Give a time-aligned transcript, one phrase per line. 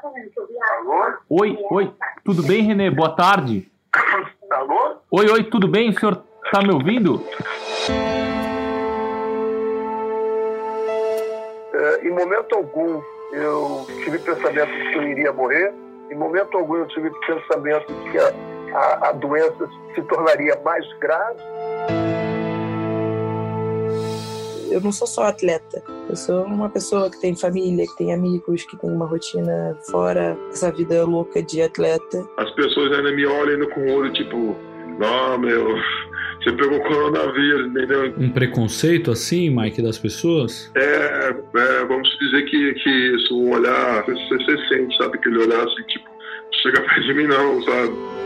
[0.00, 1.14] Alô?
[1.28, 1.92] Oi, oi,
[2.24, 2.88] tudo bem, Renê?
[2.88, 3.68] Boa tarde.
[4.50, 4.96] Alô?
[5.10, 5.90] Oi, oi, tudo bem?
[5.90, 7.20] O senhor tá me ouvindo?
[11.74, 15.74] É, em momento algum eu tive pensamento de que eu iria morrer.
[16.10, 20.86] Em momento algum eu tive pensamento de que a, a, a doença se tornaria mais
[20.98, 21.42] grave.
[24.70, 28.64] Eu não sou só atleta, eu sou uma pessoa que tem família, que tem amigos,
[28.64, 32.28] que tem uma rotina fora essa vida louca de atleta.
[32.36, 34.56] As pessoas ainda me olham com o olho tipo,
[34.98, 35.76] não, meu,
[36.42, 38.14] você pegou coronavírus, entendeu?
[38.18, 40.70] Um preconceito assim, Mike, das pessoas?
[40.76, 45.18] É, é vamos dizer que, que isso, um olhar, você, você sente, sabe?
[45.18, 46.08] Aquele olhar assim, tipo,
[46.62, 48.17] chega perto de mim não, sabe?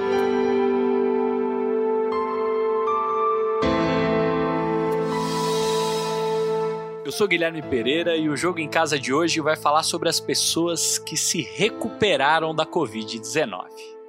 [7.05, 10.21] Eu sou Guilherme Pereira e o jogo em casa de hoje vai falar sobre as
[10.21, 14.02] pessoas que se recuperaram da Covid-19.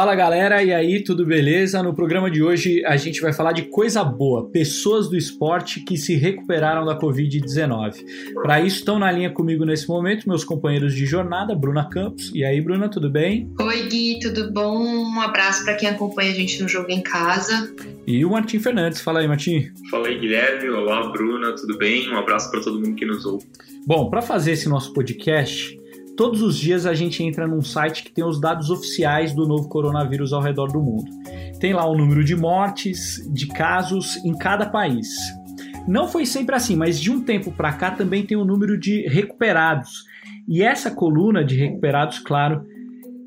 [0.00, 1.82] Fala galera, e aí, tudo beleza?
[1.82, 5.98] No programa de hoje a gente vai falar de coisa boa, pessoas do esporte que
[5.98, 8.02] se recuperaram da Covid-19.
[8.42, 12.32] Para isso estão na linha comigo nesse momento meus companheiros de jornada, Bruna Campos.
[12.34, 13.52] E aí, Bruna, tudo bem?
[13.60, 14.78] Oi, Gui, tudo bom?
[14.82, 17.70] Um abraço para quem acompanha a gente no jogo em casa.
[18.06, 19.70] E o Martim Fernandes, fala aí, Martim.
[19.90, 20.66] Fala aí, Guilherme.
[20.70, 22.10] Olá, Bruna, tudo bem?
[22.10, 23.44] Um abraço para todo mundo que nos ouve.
[23.86, 25.78] Bom, para fazer esse nosso podcast,
[26.20, 29.70] Todos os dias a gente entra num site que tem os dados oficiais do novo
[29.70, 31.10] coronavírus ao redor do mundo.
[31.58, 35.08] Tem lá o número de mortes, de casos em cada país.
[35.88, 39.08] Não foi sempre assim, mas de um tempo para cá também tem o número de
[39.08, 40.04] recuperados.
[40.46, 42.66] E essa coluna de recuperados, claro,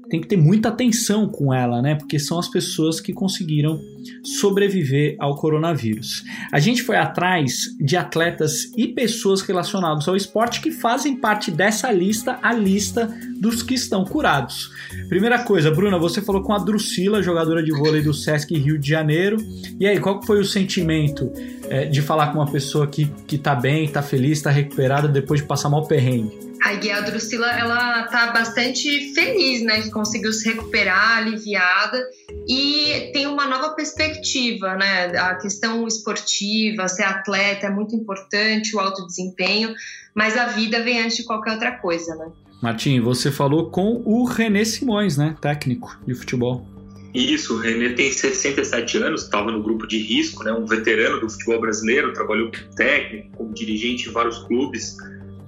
[0.09, 1.96] tem que ter muita atenção com ela, né?
[1.96, 3.82] Porque são as pessoas que conseguiram
[4.23, 6.23] sobreviver ao coronavírus.
[6.52, 11.92] A gente foi atrás de atletas e pessoas relacionadas ao esporte que fazem parte dessa
[11.92, 14.72] lista, a lista dos que estão curados.
[15.10, 18.88] Primeira coisa, Bruna, você falou com a Drusila, jogadora de vôlei do Sesc Rio de
[18.88, 19.38] Janeiro.
[19.80, 21.32] E aí, qual foi o sentimento
[21.70, 25.42] é, de falar com uma pessoa que, que tá bem, tá feliz, tá recuperada depois
[25.42, 26.42] de passar mal perrengue?
[26.64, 32.02] A Guia Drusila, ela tá bastante feliz, né, que conseguiu se recuperar, aliviada
[32.48, 35.08] e tem uma nova perspectiva, né?
[35.18, 39.76] A questão esportiva, ser atleta é muito importante, o alto desempenho,
[40.16, 42.32] mas a vida vem antes de qualquer outra coisa, né?
[42.62, 46.66] Martim, você falou com o René Simões, né, técnico de futebol.
[47.14, 51.30] Isso, o René tem 67 anos, estava no grupo de risco, né, um veterano do
[51.30, 54.95] futebol brasileiro, trabalhou como técnico, como dirigente em vários clubes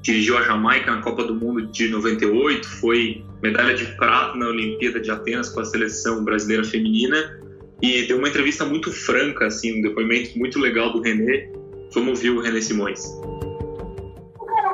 [0.06, 5.00] dirigiu a Jamaica na Copa do Mundo de 98, foi medalha de prata na Olimpíada
[5.00, 7.18] de Atenas com a seleção brasileira feminina
[7.82, 11.50] e deu uma entrevista muito franca, assim, um depoimento muito legal do René.
[11.92, 13.04] Vamos ouvir o René Simões.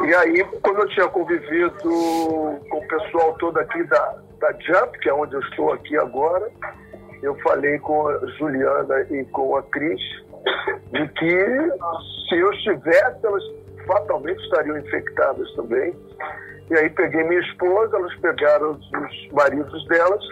[0.06, 5.08] E aí, quando eu tinha convivido com o pessoal todo aqui da, da Jump, que
[5.08, 6.52] é onde eu estou aqui agora,
[7.24, 10.02] eu falei com a Juliana e com a Cris
[10.92, 11.46] de que
[12.28, 15.96] se eu estivesse, elas fatalmente estariam infectadas também.
[16.70, 20.24] E aí peguei minha esposa, elas pegaram os maridos delas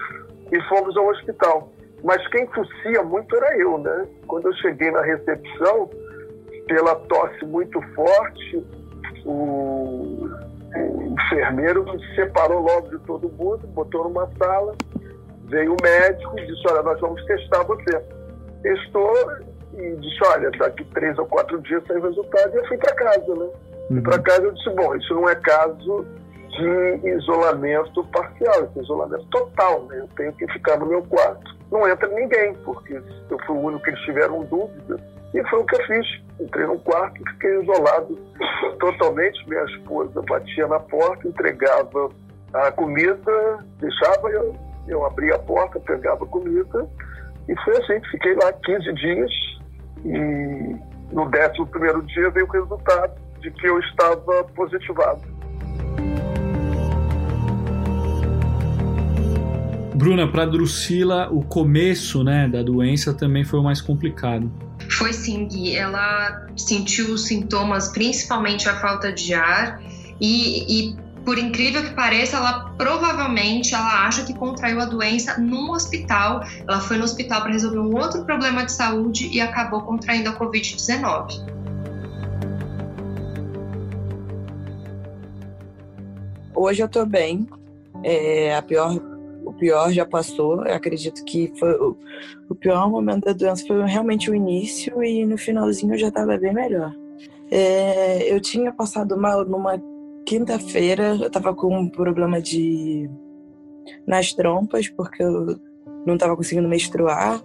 [0.52, 1.72] e fomos ao hospital.
[2.04, 4.08] Mas quem tossia muito era eu, né?
[4.28, 5.90] Quando eu cheguei na recepção,
[6.68, 8.66] pela tosse muito forte,
[9.26, 10.30] o,
[10.76, 14.76] o enfermeiro me separou logo de todo mundo, botou numa sala,
[15.46, 18.02] veio o médico e disse, olha, nós vamos testar você.
[18.62, 19.14] Testou
[19.74, 22.96] e disse, olha, daqui três ou quatro dias sai o resultado, e eu fui para
[22.96, 23.50] casa, né?
[23.88, 24.04] Fui uhum.
[24.04, 26.06] para casa e disse, bom, isso não é caso
[26.50, 30.00] de isolamento parcial, isso é isolamento total, né?
[30.00, 31.58] Eu tenho que ficar no meu quarto.
[31.72, 34.98] Não entra ninguém, porque eu fui o único que eles tiveram dúvida.
[35.34, 36.22] E foi o que eu fiz.
[36.40, 38.18] Entrei no quarto e fiquei isolado
[38.80, 39.48] totalmente.
[39.48, 42.10] Minha esposa batia na porta, entregava
[42.54, 44.56] a comida, deixava eu,
[44.88, 46.88] eu abria a porta, pegava a comida.
[47.48, 49.32] E foi assim, fiquei lá 15 dias
[50.06, 50.76] e
[51.12, 55.22] no 11 dia veio o resultado de que eu estava positivado.
[59.96, 64.50] Bruna, para Drusila, o começo né, da doença também foi o mais complicado.
[64.90, 65.76] Foi sim, Gui.
[65.76, 69.82] Ela sentiu os sintomas, principalmente a falta de ar,
[70.22, 70.96] e, e
[71.26, 76.42] por incrível que pareça, ela provavelmente ela acha que contraiu a doença num hospital.
[76.68, 80.40] Ela foi no hospital para resolver um outro problema de saúde e acabou contraindo a
[80.40, 81.60] Covid-19.
[86.56, 87.48] Hoje eu tô bem.
[88.04, 88.98] É, a pior,
[89.46, 90.66] o pior já passou.
[90.66, 91.98] Eu acredito que foi o,
[92.50, 96.38] o pior momento da doença foi realmente o início e no finalzinho eu já estava
[96.38, 96.94] bem melhor.
[97.52, 99.82] É, eu tinha passado mal numa
[100.30, 103.10] quinta-feira, eu estava com um problema de
[104.06, 105.60] nas trompas porque eu
[106.06, 107.44] não estava conseguindo menstruar.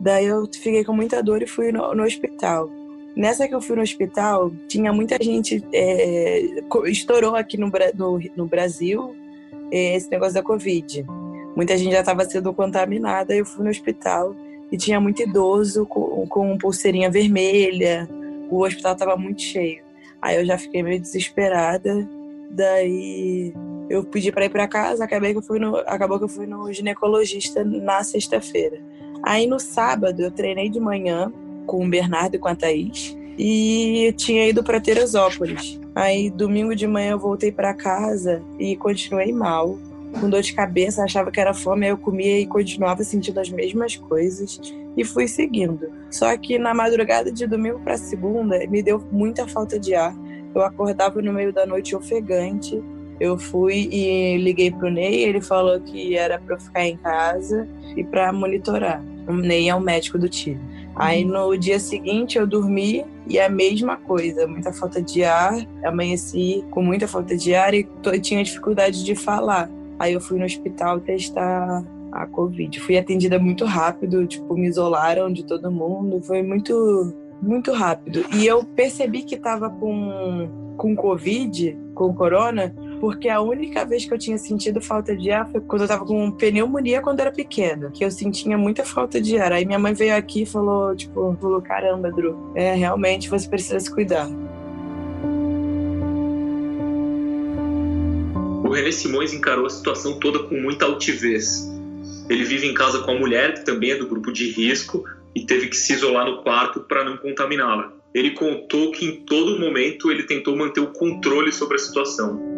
[0.00, 2.68] Daí eu fiquei com muita dor e fui no, no hospital.
[3.16, 5.64] Nessa que eu fui no hospital, tinha muita gente.
[5.72, 6.40] É,
[6.86, 9.14] estourou aqui no, no, no Brasil
[9.70, 11.06] é, esse negócio da Covid.
[11.54, 13.36] Muita gente já estava sendo contaminada.
[13.36, 14.34] Eu fui no hospital
[14.72, 18.08] e tinha muito idoso com, com pulseirinha vermelha.
[18.50, 19.86] O hospital estava muito cheio.
[20.20, 22.15] Aí eu já fiquei meio desesperada.
[22.50, 23.52] Daí
[23.88, 26.46] eu pedi para ir para casa, acabei que eu fui no, acabou que eu fui
[26.46, 28.80] no ginecologista na sexta-feira.
[29.22, 31.32] Aí no sábado eu treinei de manhã
[31.66, 35.80] com o Bernardo e com a Thaís e tinha ido para Teresópolis.
[35.94, 39.78] Aí domingo de manhã eu voltei para casa e continuei mal,
[40.20, 43.50] com dor de cabeça, achava que era fome, aí eu comia e continuava sentindo as
[43.50, 44.60] mesmas coisas
[44.96, 45.90] e fui seguindo.
[46.10, 50.14] Só que na madrugada de domingo para segunda me deu muita falta de ar.
[50.56, 52.82] Eu acordava no meio da noite ofegante.
[53.20, 58.02] Eu fui e liguei pro Ney, ele falou que era para ficar em casa e
[58.02, 59.04] para monitorar.
[59.28, 60.58] O Ney é o médico do time.
[60.94, 61.50] Aí uhum.
[61.50, 65.54] no dia seguinte eu dormi e a mesma coisa, muita falta de ar,
[65.84, 67.86] amanheci com muita falta de ar e
[68.22, 69.70] tinha dificuldade de falar.
[69.98, 72.80] Aí eu fui no hospital testar a Covid.
[72.80, 78.24] Fui atendida muito rápido, tipo, me isolaram de todo mundo, foi muito muito rápido.
[78.34, 84.12] E eu percebi que tava com com Covid, com corona, porque a única vez que
[84.12, 87.90] eu tinha sentido falta de ar foi quando eu tava com pneumonia quando era pequena,
[87.90, 89.52] que eu sentia muita falta de ar.
[89.52, 93.80] Aí minha mãe veio aqui e falou, tipo, falou, caramba, Drew, é, realmente você precisa
[93.80, 94.28] se cuidar.
[98.64, 101.72] O René Simões encarou a situação toda com muita altivez.
[102.28, 105.04] Ele vive em casa com a mulher, que também é do grupo de risco,
[105.36, 107.92] e teve que se isolar no quarto para não contaminá-la.
[108.12, 112.56] Ele contou que em todo momento ele tentou manter o controle sobre a situação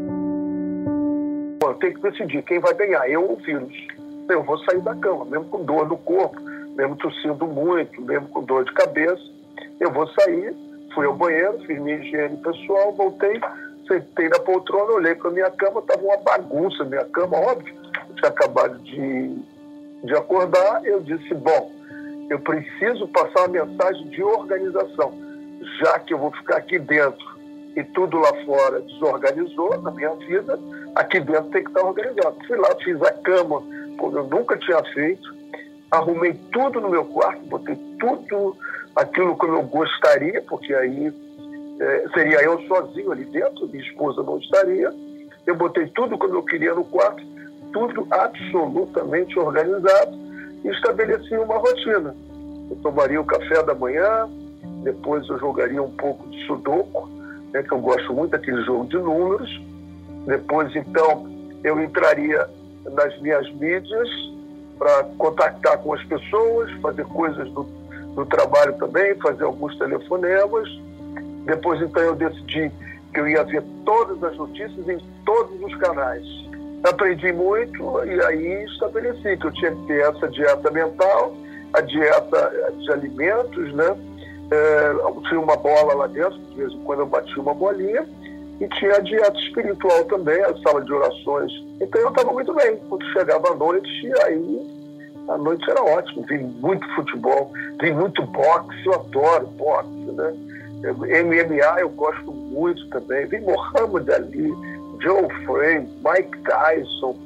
[1.79, 3.73] tem que decidir quem vai ganhar, eu ou o vírus.
[4.29, 6.39] Eu vou sair da cama, mesmo com dor no corpo,
[6.77, 9.23] mesmo tossindo muito, mesmo com dor de cabeça.
[9.81, 10.55] Eu vou sair,
[10.95, 13.41] fui ao banheiro, fiz minha higiene pessoal, voltei,
[13.87, 17.75] sentei na poltrona, olhei para minha cama, estava uma bagunça minha cama, óbvio.
[18.09, 19.35] Eu tinha acabado de,
[20.05, 21.73] de acordar, eu disse, bom,
[22.31, 25.13] eu preciso passar uma mensagem de organização,
[25.81, 27.27] já que eu vou ficar aqui dentro
[27.75, 30.59] e tudo lá fora desorganizou na minha vida,
[30.95, 32.37] aqui dentro tem que estar organizado.
[32.47, 33.63] Fui lá, fiz a cama,
[33.97, 35.35] como eu nunca tinha feito,
[35.91, 38.57] arrumei tudo no meu quarto, botei tudo
[38.95, 41.13] aquilo como eu gostaria, porque aí
[41.81, 44.93] é, seria eu sozinho ali dentro, minha esposa não estaria.
[45.47, 47.23] Eu botei tudo como eu queria no quarto,
[47.73, 50.28] tudo absolutamente organizado
[50.65, 52.15] e estabeleci uma rotina.
[52.71, 54.29] Eu tomaria o café da manhã,
[54.83, 57.09] depois eu jogaria um pouco de sudoku,
[57.53, 59.61] né, que eu gosto muito daquele jogo de números.
[60.27, 61.27] Depois, então,
[61.65, 62.49] eu entraria
[62.85, 64.09] nas minhas mídias
[64.79, 67.65] para contactar com as pessoas, fazer coisas do,
[68.15, 70.69] do trabalho também, fazer alguns telefonemas.
[71.45, 72.71] Depois, então, eu decidi
[73.13, 76.48] que eu ia ver todas as notícias em todos os canais.
[76.85, 81.37] Aprendi muito e aí estabeleci que eu tinha que ter essa dieta mental,
[81.73, 83.97] a dieta de alimentos, né?
[84.51, 88.07] É, tinha uma bola lá dentro, de vez em quando eu batia uma bolinha,
[88.61, 91.53] e tinha a dieta espiritual também, a sala de orações.
[91.81, 92.77] Então eu estava muito bem.
[92.89, 94.79] Quando chegava a noite, aí
[95.29, 96.25] a noite era ótima.
[96.29, 100.35] Vi muito futebol, vi muito boxe, eu adoro boxe, né?
[100.81, 103.27] MMA eu gosto muito também.
[103.27, 104.53] Vi Mohamed Ali,
[105.01, 107.17] Joe Frame, Mike Tyson.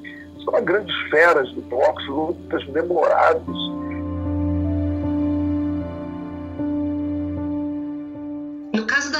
[0.44, 3.72] São grandes feras do boxe, lutas memoráveis.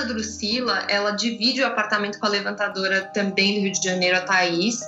[0.03, 4.21] a Drusila, ela divide o apartamento com a levantadora também do Rio de Janeiro, a
[4.21, 4.81] Thaís,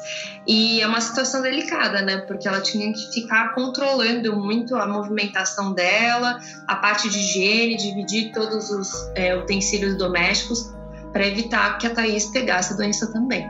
[0.46, 2.18] e é uma situação delicada, né?
[2.18, 8.32] Porque ela tinha que ficar controlando muito a movimentação dela, a parte de higiene, dividir
[8.32, 10.73] todos os é, utensílios domésticos
[11.14, 13.48] para evitar que a Thaís pegasse a doença também.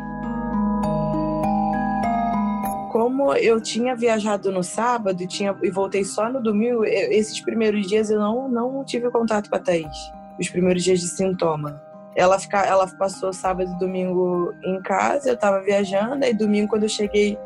[2.93, 7.89] Como eu tinha viajado no sábado e, tinha, e voltei só no domingo, esses primeiros
[7.89, 9.97] dias eu não, não tive contato com a Thaís
[10.39, 11.83] os primeiros dias de sintoma.
[12.15, 16.85] Ela, fica, ela passou sábado e domingo em casa, eu estava viajando, e domingo quando
[16.85, 17.39] eu cheguei,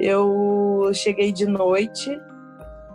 [0.00, 2.20] eu cheguei de noite,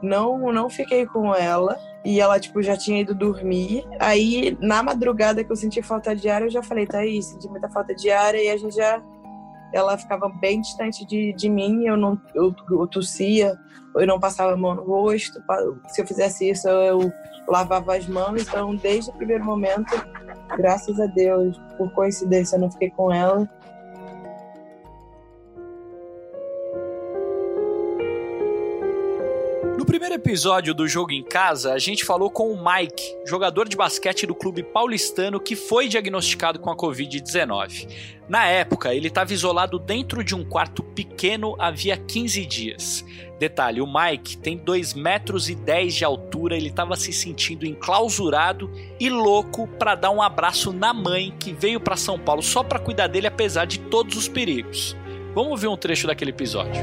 [0.01, 3.83] não não fiquei com ela, e ela, tipo, já tinha ido dormir.
[3.99, 7.67] Aí, na madrugada que eu senti falta de ar, eu já falei, Thaís, senti muita
[7.67, 9.01] falta de ar, e a gente já
[9.73, 13.59] ela ficava bem distante de, de mim, eu não eu, eu tossia,
[13.95, 15.41] eu não passava a mão no rosto.
[15.87, 17.11] Se eu fizesse isso, eu
[17.47, 18.41] lavava as mãos.
[18.41, 19.93] Então, desde o primeiro momento,
[20.57, 23.49] graças a Deus, por coincidência, eu não fiquei com ela.
[30.15, 34.25] Primeiro episódio do Jogo em Casa, a gente falou com o Mike, jogador de basquete
[34.25, 37.87] do clube paulistano que foi diagnosticado com a Covid-19.
[38.27, 43.05] Na época, ele estava isolado dentro de um quarto pequeno havia 15 dias.
[43.39, 48.71] Detalhe, o Mike tem 2 metros e 10 de altura, ele estava se sentindo enclausurado
[48.99, 52.79] e louco para dar um abraço na mãe que veio para São Paulo só para
[52.79, 54.95] cuidar dele apesar de todos os perigos.
[55.33, 56.81] Vamos ver um trecho daquele episódio.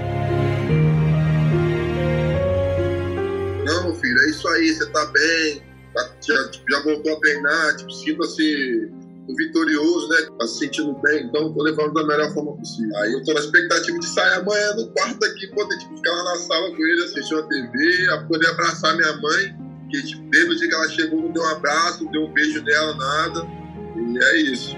[4.02, 5.62] Filho, é isso aí, você tá bem,
[5.94, 8.92] tá, já, já voltou a treinar, tipo, sinta-se
[9.28, 10.16] vitorioso, né?
[10.38, 12.97] Tá se sentindo bem, então tô levando da melhor forma possível.
[12.99, 16.25] Aí eu tô na expectativa de sair amanhã no quarto aqui, poder tipo, ficar lá
[16.25, 19.56] na sala com ele, assistir uma TV, a poder abraçar minha mãe,
[19.90, 22.32] que tipo, desde o dia que ela chegou, não deu um abraço, não deu um
[22.32, 23.47] beijo nela, nada.
[23.97, 24.76] E é isso.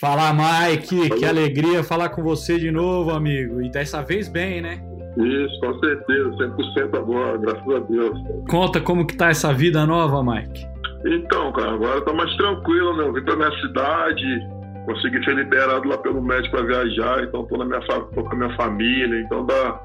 [0.00, 3.60] Fala, Mike, que alegria falar com você de novo, amigo.
[3.60, 4.80] E dessa vez bem, né?
[5.16, 8.16] Isso, com certeza, 100% agora, graças a Deus.
[8.48, 10.64] Conta como que tá essa vida nova, Mike.
[11.04, 13.08] Então, cara, agora tá mais tranquilo, né?
[13.08, 14.48] Eu vim pra minha cidade,
[14.86, 18.36] consegui ser liberado lá pelo médico para viajar, então tô, na minha, tô com a
[18.36, 19.80] minha família, então dá,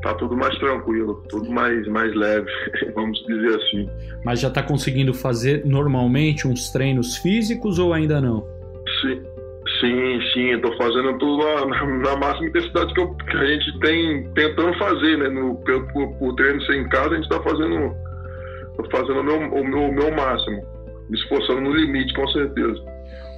[0.00, 2.50] tá tudo mais tranquilo, tudo mais, mais leve,
[2.96, 3.90] vamos dizer assim.
[4.24, 8.42] Mas já tá conseguindo fazer normalmente uns treinos físicos ou ainda não?
[9.00, 9.22] Sim,
[9.80, 13.78] Sim, sim, eu tô fazendo tudo na, na máxima intensidade que, eu, que, a gente
[13.80, 15.28] tem tentando fazer, né?
[15.28, 17.94] No, por, por treino ser em casa, a gente tá fazendo,
[18.76, 20.62] tô fazendo o meu, o, meu, o meu máximo,
[21.08, 22.78] me esforçando no limite, com certeza.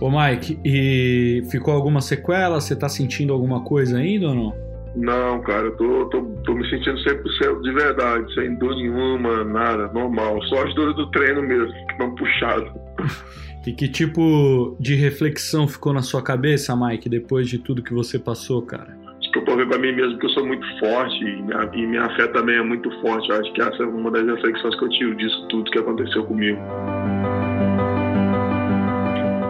[0.01, 2.61] Ô Mike, e ficou alguma sequela?
[2.61, 4.73] Você tá sentindo alguma coisa ainda ou não?
[4.97, 9.89] Não, cara, eu tô, tô, tô me sentindo 100% de verdade, sem dor nenhuma, nada,
[9.93, 10.43] normal.
[10.45, 12.73] Só as dores do treino mesmo, que estão puxado.
[13.65, 18.19] E que tipo de reflexão ficou na sua cabeça, Mike, depois de tudo que você
[18.19, 19.01] passou, cara?
[19.33, 22.17] Que eu provei pra mim mesmo que eu sou muito forte e minha, e minha
[22.17, 23.31] fé também é muito forte.
[23.31, 26.25] Eu acho que essa é uma das reflexões que eu tive disso tudo que aconteceu
[26.25, 26.59] comigo.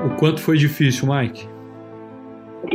[0.07, 1.49] O quanto foi difícil, Mike?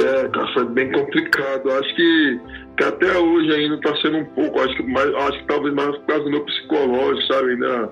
[0.01, 1.69] É, cara, foi bem complicado.
[1.69, 2.41] Eu acho que,
[2.77, 5.95] que até hoje ainda tá sendo um pouco, acho que, mais, acho que talvez mais
[5.97, 7.51] por causa do meu psicológico, sabe?
[7.51, 7.89] Ainda,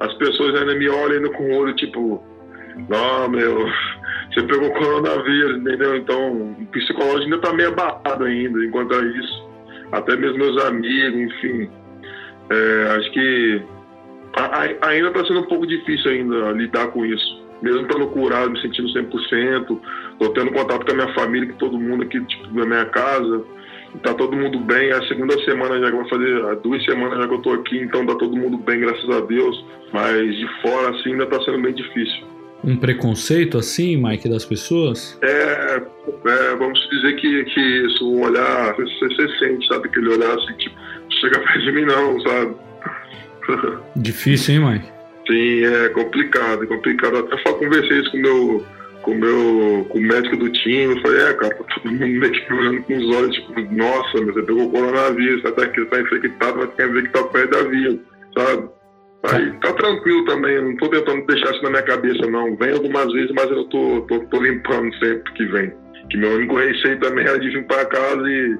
[0.00, 2.20] as pessoas ainda me olham ainda com o olho, tipo,
[2.88, 3.66] não, meu,
[4.32, 5.96] você pegou coronavírus, entendeu?
[5.96, 9.48] Então, o psicológico ainda tá meio abalado ainda, enquanto a isso.
[9.92, 11.70] Até mesmo meus amigos, enfim.
[12.50, 13.62] É, acho que
[14.36, 17.46] a, ainda tá sendo um pouco difícil ainda lidar com isso.
[17.62, 19.80] Mesmo estando curado, me sentindo 100%,
[20.18, 23.42] tô tendo contato com a minha família, com todo mundo aqui, tipo, na minha casa.
[24.02, 24.90] Tá todo mundo bem.
[24.90, 27.78] É a segunda semana já que vai fazer, duas semanas já que eu tô aqui,
[27.78, 29.64] então tá todo mundo bem, graças a Deus.
[29.94, 32.35] Mas de fora, assim, ainda tá sendo bem difícil
[32.66, 35.16] um preconceito assim, Mike, das pessoas?
[35.22, 35.80] É,
[36.26, 39.88] é vamos dizer que, que isso, um olhar, você, você sente, sabe?
[39.88, 40.74] Aquele olhar assim, tipo,
[41.20, 42.56] chega perto de mim não, sabe?
[43.94, 44.96] Difícil, hein, Mike?
[45.28, 47.18] Sim, é complicado, é complicado.
[47.18, 48.66] Até só conversei isso com meu,
[49.02, 52.32] com meu, com o médico do time, eu falei, é, cara, tá todo mundo meio
[52.32, 56.00] que olhando com os olhos, tipo, nossa, mas você pegou coronavírus, você tá aqui, tá
[56.00, 57.98] infectado, mas quer ver que tá perto da vida,
[58.36, 58.68] sabe?
[59.32, 62.56] Aí tá tranquilo também, não tô tentando deixar isso na minha cabeça, não.
[62.56, 65.72] Vem algumas vezes, mas eu tô, tô, tô limpando sempre que vem.
[66.10, 68.58] Que meu único receio também era de vir para casa e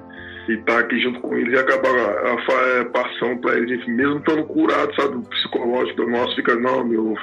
[0.49, 4.19] estar tá aqui junto com eles e acabar a, a, a passando para eles, mesmo
[4.19, 7.15] estando curado, sabe, o psicológico nosso fica, não, meu,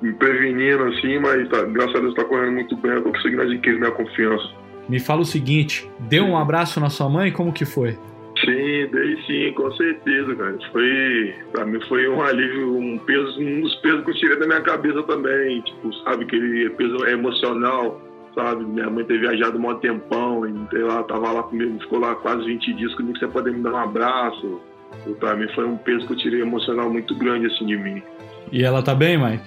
[0.00, 3.42] me prevenindo assim, mas tá, graças a Deus tá correndo muito bem, eu tô conseguindo
[3.42, 4.50] adquirir minha confiança.
[4.88, 7.96] Me fala o seguinte, deu um abraço na sua mãe, como que foi?
[9.32, 10.58] Sim, com certeza, cara.
[10.70, 14.46] Foi, pra mim foi um alívio, um peso, um dos pesos que eu tirei da
[14.46, 15.62] minha cabeça também.
[15.62, 17.98] Tipo, sabe, aquele peso emocional,
[18.34, 18.62] sabe?
[18.62, 22.44] Minha mãe ter viajado um tempão, e, sei lá, tava lá comigo, ficou lá quase
[22.44, 24.60] 20 dias comigo, você poder me dar um abraço.
[25.06, 28.02] E pra mim foi um peso que eu tirei emocional muito grande, assim, de mim.
[28.52, 29.40] E ela tá bem, mãe?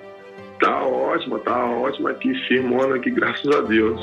[0.60, 3.98] tá ótima, tá ótima aqui, firmona aqui, graças a Deus.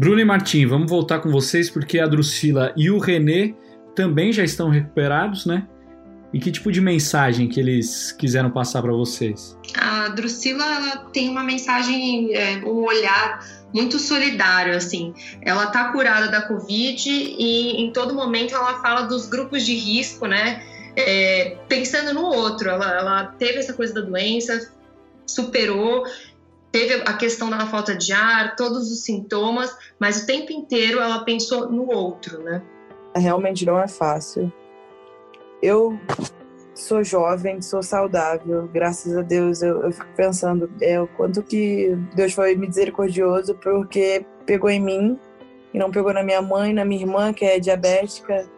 [0.00, 3.54] Bruno e Martim, vamos voltar com vocês porque a Drusila e o Renê
[3.94, 5.68] também já estão recuperados, né?
[6.32, 9.58] E que tipo de mensagem que eles quiseram passar para vocês?
[9.76, 15.12] A Drusila ela tem uma mensagem, é, um olhar muito solidário, assim.
[15.42, 20.24] Ela tá curada da Covid e em todo momento ela fala dos grupos de risco,
[20.24, 20.62] né?
[20.96, 22.70] É, pensando no outro.
[22.70, 24.72] Ela, ela teve essa coisa da doença,
[25.26, 26.04] superou,
[26.72, 31.24] teve a questão da falta de ar, todos os sintomas, mas o tempo inteiro ela
[31.24, 32.62] pensou no outro, né?
[33.14, 34.52] Realmente não é fácil.
[35.60, 35.98] Eu
[36.74, 39.62] sou jovem, sou saudável, graças a Deus.
[39.62, 45.18] Eu, eu fico pensando é, o quanto que Deus foi misericordioso, porque pegou em mim
[45.74, 48.48] e não pegou na minha mãe, na minha irmã, que é diabética,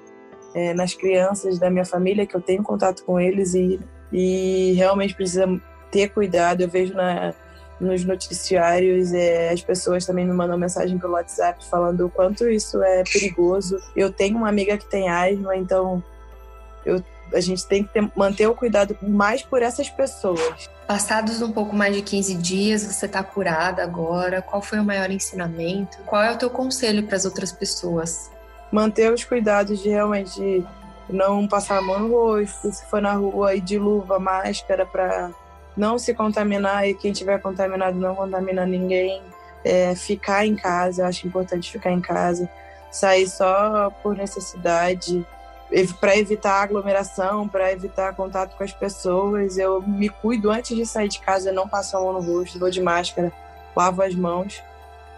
[0.54, 3.80] é, nas crianças da minha família, que eu tenho contato com eles e,
[4.12, 5.46] e realmente precisa
[5.90, 6.60] ter cuidado.
[6.60, 7.34] Eu vejo na,
[7.82, 12.82] nos noticiários, é, as pessoas também me mandam mensagem pelo WhatsApp falando o quanto isso
[12.82, 13.78] é perigoso.
[13.96, 16.02] Eu tenho uma amiga que tem asma, então
[16.84, 17.02] eu
[17.34, 20.68] a gente tem que ter, manter o cuidado mais por essas pessoas.
[20.86, 24.42] Passados um pouco mais de 15 dias, você está curada agora.
[24.42, 25.96] Qual foi o maior ensinamento?
[26.04, 28.30] Qual é o teu conselho para as outras pessoas?
[28.70, 30.64] Manter os cuidados de realmente
[31.08, 35.30] não passar a mão no rosto, se for na rua, ir de luva, máscara para
[35.76, 39.22] não se contaminar e quem tiver contaminado não contaminar ninguém.
[39.64, 42.50] É, ficar em casa, eu acho importante ficar em casa.
[42.90, 45.24] Sair só por necessidade
[45.98, 49.56] para evitar aglomeração, para evitar contato com as pessoas.
[49.56, 52.70] Eu me cuido antes de sair de casa, não passo a mão no rosto, vou
[52.70, 53.32] de máscara,
[53.74, 54.62] lavo as mãos,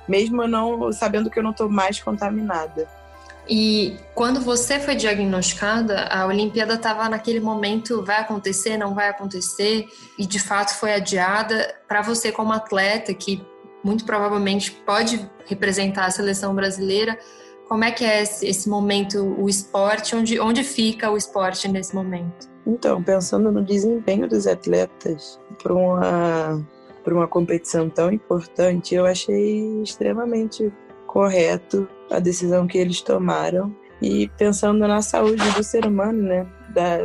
[0.06, 2.86] mesmo não sabendo que eu não estou mais contaminada.
[3.48, 9.86] E quando você foi diagnosticada, a Olimpíada estava naquele momento, vai acontecer, não vai acontecer,
[10.18, 11.74] e de fato foi adiada.
[11.86, 13.44] Para você como atleta, que
[13.82, 17.18] muito provavelmente pode representar a seleção brasileira,
[17.68, 20.14] como é que é esse, esse momento, o esporte?
[20.14, 22.48] Onde, onde fica o esporte nesse momento?
[22.66, 26.66] Então, pensando no desempenho dos atletas para uma,
[27.02, 30.72] para uma competição tão importante, eu achei extremamente
[31.06, 33.74] correto a decisão que eles tomaram.
[34.02, 36.46] E pensando na saúde do ser humano, né?
[36.70, 36.98] Da,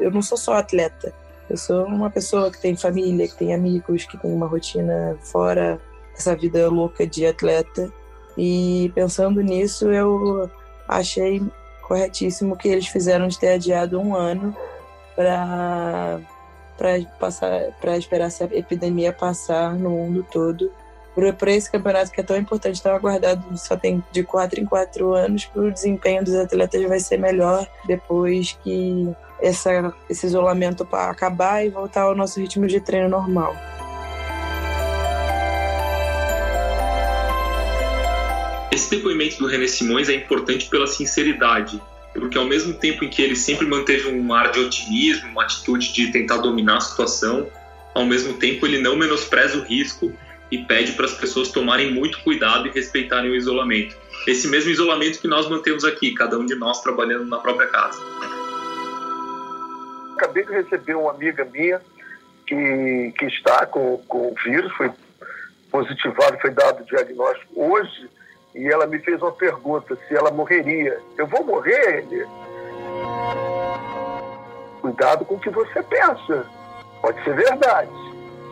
[0.00, 1.14] eu não sou só atleta,
[1.48, 5.80] eu sou uma pessoa que tem família, que tem amigos, que tem uma rotina fora
[6.12, 7.92] dessa vida louca de atleta.
[8.36, 10.50] E pensando nisso, eu
[10.88, 11.42] achei
[11.82, 14.56] corretíssimo que eles fizeram de ter adiado um ano
[15.14, 16.20] para
[16.76, 20.72] para passar para esperar essa epidemia passar no mundo todo
[21.38, 25.14] para esse campeonato que é tão importante estava aguardado só tem de quatro em quatro
[25.14, 29.08] anos para o desempenho dos atletas vai ser melhor depois que
[29.40, 33.54] essa, esse isolamento para acabar e voltar ao nosso ritmo de treino normal.
[38.72, 41.80] Esse depoimento do René Simões é importante pela sinceridade,
[42.12, 45.92] porque ao mesmo tempo em que ele sempre manteve um ar de otimismo, uma atitude
[45.92, 47.46] de tentar dominar a situação,
[47.94, 50.12] ao mesmo tempo ele não menospreza o risco
[50.54, 53.96] e pede para as pessoas tomarem muito cuidado e respeitarem o isolamento.
[54.26, 58.00] Esse mesmo isolamento que nós mantemos aqui, cada um de nós trabalhando na própria casa.
[60.16, 61.80] Acabei de receber uma amiga minha
[62.46, 64.90] que, que está com, com o vírus, foi
[65.70, 68.08] positivado, foi dado o diagnóstico hoje
[68.54, 71.00] e ela me fez uma pergunta se ela morreria.
[71.18, 72.24] Eu vou morrer, ele?
[74.80, 76.46] Cuidado com o que você pensa.
[77.02, 78.03] Pode ser verdade.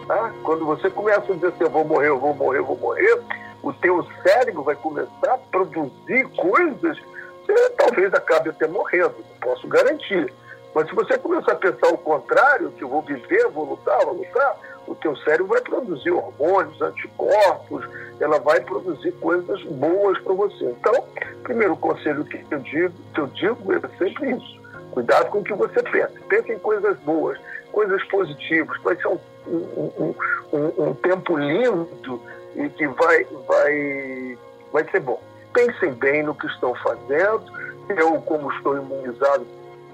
[0.06, 0.32] Tá?
[0.42, 3.20] Quando você começa a dizer assim, eu vou morrer, eu vou morrer, eu vou morrer,
[3.62, 6.98] o teu cérebro vai começar a produzir coisas,
[7.46, 10.32] você talvez acabe até morrendo, não posso garantir.
[10.74, 14.14] Mas se você começar a pensar o contrário, que eu vou viver, vou lutar, vou
[14.14, 17.84] lutar, o teu cérebro vai produzir hormônios, anticorpos,
[18.18, 20.64] ela vai produzir coisas boas para você.
[20.64, 21.04] Então,
[21.42, 24.62] primeiro conselho que eu digo, que eu digo é sempre isso.
[24.92, 26.12] Cuidado com o que você pensa.
[26.28, 27.38] Pense em coisas boas,
[27.70, 28.80] coisas positivas.
[28.82, 29.08] Vai ser
[29.46, 30.14] um,
[30.52, 32.20] um, um, tempo lindo
[32.54, 34.38] e que vai, vai,
[34.72, 35.20] vai ser bom.
[35.52, 37.44] Pensem bem no que estão fazendo.
[37.88, 39.46] Eu, como estou imunizado,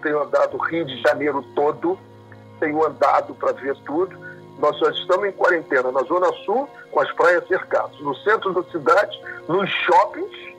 [0.02, 1.98] tenho andado Rio de Janeiro todo,
[2.60, 7.10] tenho andado para ver tudo nós só estamos em quarentena na Zona Sul, com as
[7.12, 10.54] praias cercadas, no centro da cidade, nos shoppings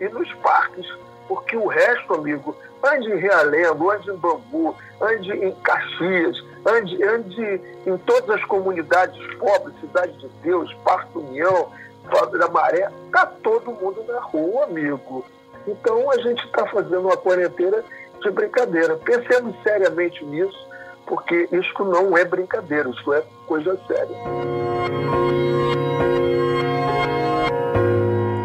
[0.00, 0.86] e nos parques.
[1.26, 7.60] Porque o resto, amigo, ande em Realengo, ande em Bambu, ande em Caxias, ande, ande
[7.86, 11.70] em todas as comunidades pobres, Cidade de Deus, Parque União,
[12.10, 15.24] Fábio da Maré, está todo mundo na rua, amigo.
[15.66, 17.84] Então a gente está fazendo uma quarentena
[18.20, 18.96] de brincadeira.
[18.96, 20.72] Pensemos seriamente nisso
[21.06, 24.16] porque isso não é brincadeira, isso é coisa séria.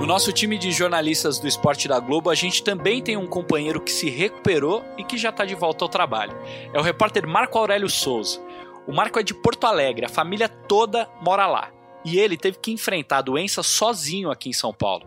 [0.07, 3.81] No nosso time de jornalistas do Esporte da Globo, a gente também tem um companheiro
[3.81, 6.33] que se recuperou e que já está de volta ao trabalho.
[6.73, 8.39] É o repórter Marco Aurélio Souza.
[8.87, 11.73] O Marco é de Porto Alegre, a família toda mora lá.
[12.05, 15.05] e ele teve que enfrentar a doença sozinho aqui em São Paulo.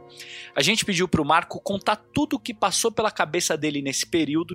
[0.54, 4.06] A gente pediu para o Marco contar tudo o que passou pela cabeça dele nesse
[4.06, 4.54] período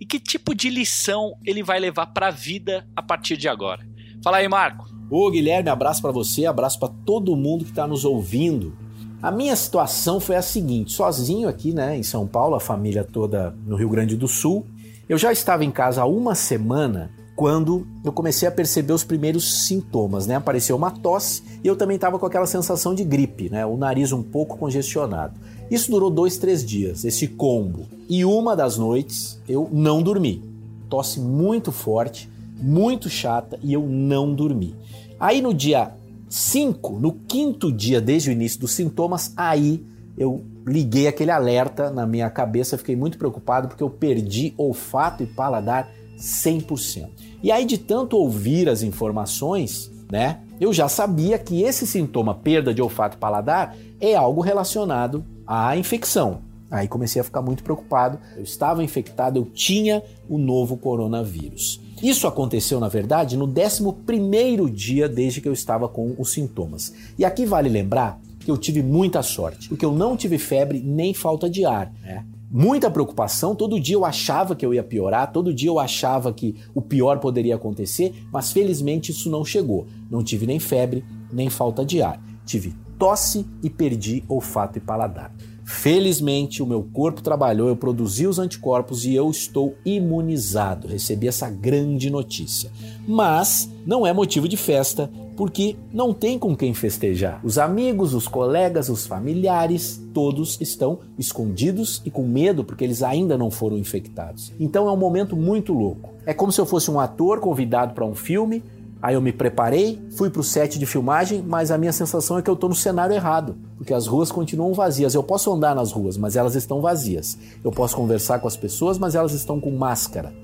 [0.00, 3.84] e que tipo de lição ele vai levar para a vida a partir de agora.
[4.22, 4.88] Fala aí, Marco.
[5.10, 8.88] Ô, Guilherme, abraço para você, abraço para todo mundo que está nos ouvindo.
[9.22, 13.54] A minha situação foi a seguinte: sozinho aqui, né, em São Paulo, a família toda
[13.66, 14.66] no Rio Grande do Sul.
[15.08, 19.66] Eu já estava em casa há uma semana quando eu comecei a perceber os primeiros
[19.66, 20.36] sintomas, né?
[20.36, 23.66] Apareceu uma tosse e eu também estava com aquela sensação de gripe, né?
[23.66, 25.34] O nariz um pouco congestionado.
[25.70, 27.86] Isso durou dois, três dias, esse combo.
[28.08, 30.42] E uma das noites eu não dormi.
[30.88, 32.28] Tosse muito forte,
[32.60, 34.74] muito chata e eu não dormi.
[35.18, 35.92] Aí no dia
[36.30, 39.84] 5, no quinto dia desde o início dos sintomas, aí
[40.16, 45.26] eu liguei aquele alerta na minha cabeça, fiquei muito preocupado porque eu perdi olfato e
[45.26, 47.08] paladar 100%.
[47.42, 52.72] E aí de tanto ouvir as informações, né, eu já sabia que esse sintoma, perda
[52.72, 56.42] de olfato e paladar, é algo relacionado à infecção.
[56.70, 58.20] Aí comecei a ficar muito preocupado.
[58.36, 61.80] Eu estava infectado, eu tinha o novo coronavírus.
[62.02, 66.92] Isso aconteceu, na verdade, no 11 dia desde que eu estava com os sintomas.
[67.18, 71.12] E aqui vale lembrar que eu tive muita sorte, porque eu não tive febre nem
[71.12, 71.92] falta de ar.
[72.02, 72.24] Né?
[72.50, 76.56] Muita preocupação, todo dia eu achava que eu ia piorar, todo dia eu achava que
[76.74, 79.86] o pior poderia acontecer, mas felizmente isso não chegou.
[80.10, 82.20] Não tive nem febre, nem falta de ar.
[82.44, 85.32] Tive tosse e perdi olfato e paladar.
[85.70, 90.88] Felizmente, o meu corpo trabalhou, eu produzi os anticorpos e eu estou imunizado.
[90.88, 92.70] Recebi essa grande notícia.
[93.06, 97.40] Mas não é motivo de festa, porque não tem com quem festejar.
[97.42, 103.38] Os amigos, os colegas, os familiares, todos estão escondidos e com medo porque eles ainda
[103.38, 104.52] não foram infectados.
[104.60, 106.10] Então é um momento muito louco.
[106.26, 108.62] É como se eu fosse um ator convidado para um filme,
[109.02, 112.42] Aí eu me preparei, fui para o set de filmagem, mas a minha sensação é
[112.42, 115.14] que eu estou no cenário errado, porque as ruas continuam vazias.
[115.14, 117.38] Eu posso andar nas ruas, mas elas estão vazias.
[117.64, 120.34] Eu posso conversar com as pessoas, mas elas estão com máscara.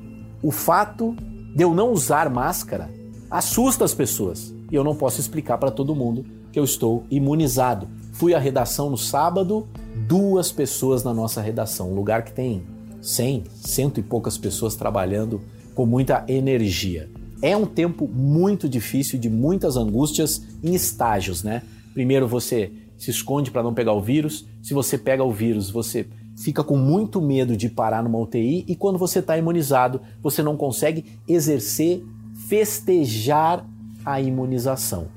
[0.42, 1.14] O fato
[1.54, 2.90] de eu não usar máscara
[3.30, 7.86] assusta as pessoas e eu não posso explicar para todo mundo que eu estou imunizado.
[8.12, 9.66] Fui à redação no sábado,
[10.08, 12.62] duas pessoas na nossa redação, um lugar que tem
[13.02, 15.42] 100, cento e poucas pessoas trabalhando
[15.74, 17.10] com muita energia.
[17.42, 21.62] É um tempo muito difícil, de muitas angústias em estágios, né?
[21.92, 24.46] Primeiro você se esconde para não pegar o vírus.
[24.62, 28.74] Se você pega o vírus, você fica com muito medo de parar numa UTI e
[28.74, 32.04] quando você está imunizado, você não consegue exercer,
[32.48, 33.66] festejar
[34.04, 35.08] a imunização,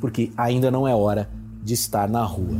[0.00, 1.28] porque ainda não é hora
[1.62, 2.56] de estar na rua.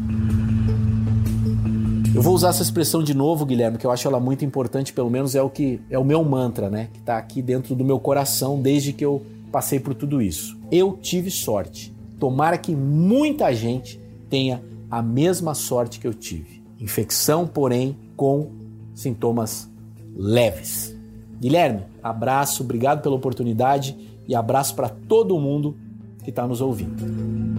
[2.15, 5.11] Eu vou usar essa expressão de novo, Guilherme, que eu acho ela muito importante, pelo
[5.11, 6.89] menos é o que é o meu mantra, né?
[6.93, 10.59] Que está aqui dentro do meu coração desde que eu passei por tudo isso.
[10.71, 11.95] Eu tive sorte.
[12.19, 16.63] Tomara que muita gente tenha a mesma sorte que eu tive.
[16.81, 18.51] Infecção, porém, com
[18.95, 19.71] sintomas
[20.17, 20.97] leves.
[21.41, 25.77] Guilherme, abraço, obrigado pela oportunidade e abraço para todo mundo
[26.25, 27.58] que está nos ouvindo.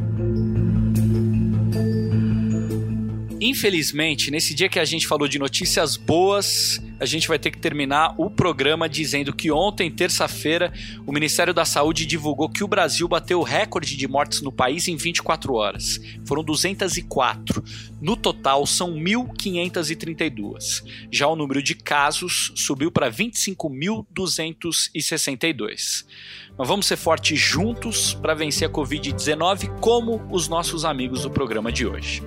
[3.41, 7.57] Infelizmente, nesse dia que a gente falou de notícias boas, a gente vai ter que
[7.57, 10.73] terminar o programa dizendo que ontem, terça-feira,
[11.07, 14.89] o Ministério da Saúde divulgou que o Brasil bateu o recorde de mortes no país
[14.89, 16.01] em 24 horas.
[16.25, 17.63] Foram 204.
[18.01, 20.83] No total, são 1.532.
[21.09, 26.05] Já o número de casos subiu para 25.262.
[26.57, 31.71] Mas vamos ser fortes juntos para vencer a Covid-19, como os nossos amigos do programa
[31.71, 32.21] de hoje.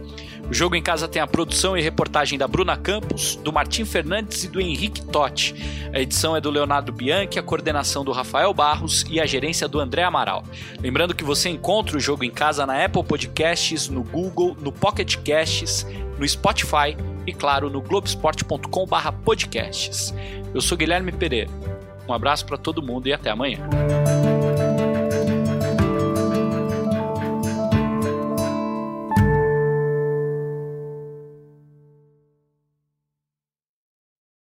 [0.53, 4.45] O Jogo em Casa tem a produção e reportagem da Bruna Campos, do Martim Fernandes
[4.45, 5.55] e do Henrique Totti.
[5.95, 9.81] A edição é do Leonardo Bianchi, a coordenação do Rafael Barros e a gerência do
[9.81, 10.45] André Amaral.
[10.79, 15.17] Lembrando que você encontra o Jogo em Casa na Apple Podcasts, no Google, no Pocket
[15.25, 15.87] Casts,
[16.19, 20.12] no Spotify e, claro, no globesport.com/podcasts.
[20.53, 21.51] Eu sou Guilherme Pereira.
[22.07, 23.59] Um abraço para todo mundo e até amanhã.